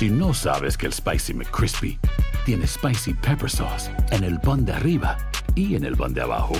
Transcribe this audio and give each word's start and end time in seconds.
Si 0.00 0.08
no 0.08 0.32
sabes 0.32 0.78
que 0.78 0.86
el 0.86 0.94
Spicy 0.94 1.34
McCrispy 1.34 1.98
tiene 2.46 2.66
Spicy 2.66 3.12
Pepper 3.12 3.50
Sauce 3.50 3.90
en 4.12 4.24
el 4.24 4.40
pan 4.40 4.64
de 4.64 4.72
arriba 4.72 5.18
y 5.54 5.74
en 5.74 5.84
el 5.84 5.94
pan 5.94 6.14
de 6.14 6.22
abajo, 6.22 6.54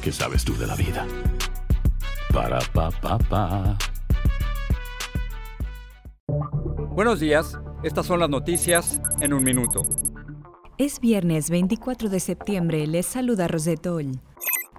¿qué 0.00 0.12
sabes 0.12 0.44
tú 0.44 0.56
de 0.56 0.68
la 0.68 0.76
vida? 0.76 1.04
Para, 2.32 2.60
pa, 2.72 2.92
pa, 2.92 3.18
pa. 3.18 3.76
Buenos 6.92 7.18
días, 7.18 7.58
estas 7.82 8.06
son 8.06 8.20
las 8.20 8.30
noticias 8.30 9.00
en 9.18 9.32
un 9.34 9.42
minuto. 9.42 9.84
Es 10.78 11.00
viernes 11.00 11.50
24 11.50 12.08
de 12.08 12.20
septiembre, 12.20 12.86
les 12.86 13.06
saluda 13.06 13.48
Rosetol. 13.48 14.20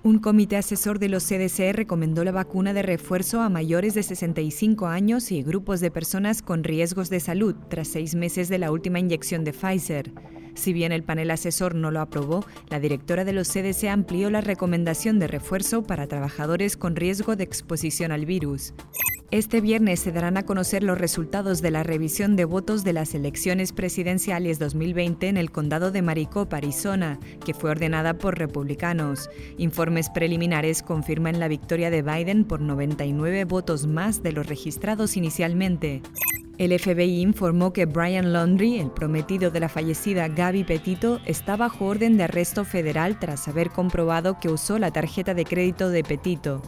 Un 0.04 0.20
comité 0.20 0.58
asesor 0.58 1.00
de 1.00 1.10
los 1.10 1.24
CDC 1.24 1.74
recomendó 1.74 2.24
la 2.24 2.32
vacuna 2.32 2.74
de 2.74 2.84
refuerzo 2.84 3.42
a 3.42 3.50
mayores 3.50 3.94
de 3.94 4.04
65 4.04 4.86
años 4.88 5.32
y 5.32 5.42
grupos 5.42 5.80
de 5.80 5.92
personas 5.92 6.42
con 6.42 6.64
riesgos 6.64 7.10
de 7.10 7.20
salud 7.20 7.56
tras 7.70 7.88
seis 7.88 8.14
meses 8.14 8.48
de 8.48 8.60
la 8.60 8.72
última 8.72 9.00
inyección 9.00 9.44
de 9.44 9.54
Pfizer. 9.54 10.12
Si 10.54 10.72
bien 10.74 10.92
el 10.92 11.04
panel 11.04 11.32
asesor 11.32 11.76
no 11.76 11.92
lo 11.92 12.00
aprobó, 12.00 12.46
la 12.70 12.80
directora 12.80 13.26
de 13.26 13.34
los 13.34 13.50
CDC 13.50 13.86
amplió 13.90 14.30
la 14.30 14.42
recomendación 14.42 15.20
de 15.20 15.28
refuerzo 15.28 15.84
para 15.84 16.08
trabajadores 16.08 16.78
con 16.78 16.96
riesgo 16.96 17.36
de 17.36 17.44
exposición 17.44 18.12
al 18.12 18.26
virus. 18.26 18.74
Este 19.30 19.60
viernes 19.60 20.00
se 20.00 20.14
darán 20.14 20.38
a 20.38 20.44
conocer 20.44 20.84
los 20.84 20.98
resultados 20.98 21.62
de 21.62 21.70
la 21.70 21.84
revisión 21.84 22.38
de 22.38 22.46
votos 22.46 22.86
de 22.86 22.94
las 22.94 23.14
elecciones 23.14 23.74
presidenciales 23.74 24.58
2020 24.58 25.28
en 25.28 25.36
el 25.36 25.52
condado 25.52 25.92
de 25.92 26.02
Maricopa, 26.02 26.56
Arizona, 26.56 27.20
que 27.46 27.54
fue 27.54 27.72
ordenada 27.72 28.14
por 28.14 28.40
republicanos. 28.40 29.30
Informes 29.58 30.10
preliminares 30.10 30.82
confirman 30.82 31.42
la 31.42 31.50
victoria 31.50 31.90
de 31.90 32.04
Biden 32.04 32.46
por 32.46 32.62
99 32.62 33.44
votos 33.44 33.86
más 33.86 34.24
de 34.24 34.32
los 34.32 34.48
registrados 34.48 35.18
inicialmente. 35.18 36.02
El 36.58 36.80
FBI 36.80 37.20
informó 37.20 37.74
que 37.74 37.86
Brian 37.86 38.32
Laundrie, 38.32 38.82
el 38.82 38.92
prometido 38.92 39.52
de 39.52 39.60
la 39.60 39.68
fallecida 39.68 40.30
Gaby 40.30 40.64
Petito, 40.64 41.20
está 41.26 41.58
bajo 41.58 41.86
orden 41.86 42.16
de 42.16 42.24
arresto 42.24 42.64
federal 42.64 43.20
tras 43.20 43.50
haber 43.50 43.72
comprobado 43.72 44.40
que 44.40 44.48
usó 44.48 44.80
la 44.80 44.92
tarjeta 44.92 45.34
de 45.34 45.44
crédito 45.44 45.90
de 45.90 46.06
Petito. 46.06 46.62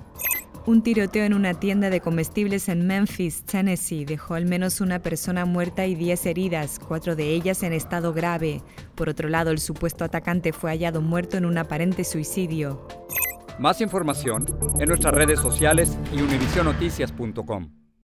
Un 0.65 0.83
tiroteo 0.83 1.23
en 1.23 1.33
una 1.33 1.53
tienda 1.53 1.89
de 1.89 2.01
comestibles 2.01 2.69
en 2.69 2.85
Memphis, 2.85 3.43
Tennessee, 3.43 4.05
dejó 4.05 4.35
al 4.35 4.45
menos 4.45 4.81
una 4.81 4.99
persona 4.99 5.45
muerta 5.45 5.85
y 5.85 5.95
10 5.95 6.25
heridas, 6.27 6.79
cuatro 6.79 7.15
de 7.15 7.33
ellas 7.33 7.63
en 7.63 7.73
estado 7.73 8.13
grave. 8.13 8.61
Por 8.95 9.09
otro 9.09 9.29
lado, 9.29 9.51
el 9.51 9.59
supuesto 9.59 10.03
atacante 10.03 10.53
fue 10.53 10.71
hallado 10.71 11.01
muerto 11.01 11.37
en 11.37 11.45
un 11.45 11.57
aparente 11.57 12.03
suicidio. 12.03 12.85
Más 13.57 13.81
información 13.81 14.45
en 14.79 14.87
nuestras 14.87 15.13
redes 15.13 15.39
sociales 15.39 15.97
y 16.13 16.21
univisionoticias.com. 16.21 17.88